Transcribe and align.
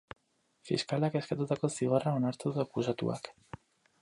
Fiskalak 0.69 1.17
eskatutako 1.19 1.71
zigorra 1.75 2.15
onartu 2.21 2.55
du 2.57 2.65
akusatuak. 2.65 3.35